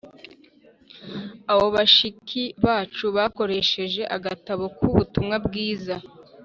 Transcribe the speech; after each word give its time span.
Abo 1.51 1.65
bashiki 1.75 2.43
bacu 2.65 3.05
bakoresheje 3.17 4.01
agatabo 4.15 4.65
k 4.75 4.77
Ubutumwa 4.89 5.35
bwiza 5.45 5.95